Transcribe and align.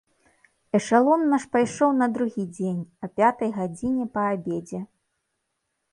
Эшалон 0.79 1.21
наш 1.33 1.43
пайшоў 1.57 1.93
на 2.01 2.07
другі 2.15 2.43
дзень 2.55 2.81
а 3.03 3.13
пятай 3.19 3.49
гадзіне 3.61 4.05
па 4.17 4.21
абедзе. 4.35 4.79